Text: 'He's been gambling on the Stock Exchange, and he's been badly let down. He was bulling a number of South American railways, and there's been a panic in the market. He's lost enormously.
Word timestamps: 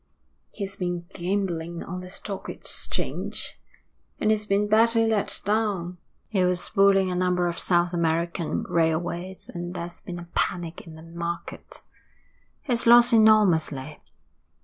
'He's 0.49 0.77
been 0.77 1.05
gambling 1.13 1.83
on 1.83 1.99
the 1.99 2.09
Stock 2.09 2.49
Exchange, 2.49 3.59
and 4.19 4.31
he's 4.31 4.47
been 4.47 4.67
badly 4.67 5.05
let 5.05 5.39
down. 5.45 5.99
He 6.27 6.43
was 6.43 6.67
bulling 6.71 7.11
a 7.11 7.15
number 7.15 7.45
of 7.45 7.59
South 7.59 7.93
American 7.93 8.63
railways, 8.63 9.47
and 9.47 9.75
there's 9.75 10.01
been 10.01 10.17
a 10.17 10.27
panic 10.33 10.87
in 10.87 10.95
the 10.95 11.03
market. 11.03 11.83
He's 12.63 12.87
lost 12.87 13.13
enormously. 13.13 14.01